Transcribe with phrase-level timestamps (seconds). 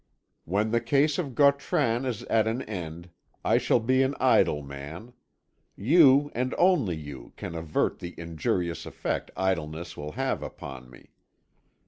[0.45, 3.11] When the case of Gautran is at an end
[3.45, 5.13] I shall be an idle man;
[5.75, 11.11] you, and only you, can avert the injurious effect idleness will have upon me.